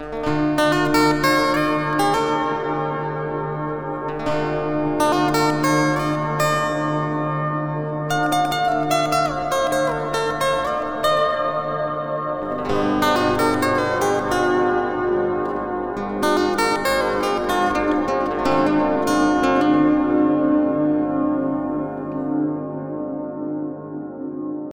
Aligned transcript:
Música 0.00 0.79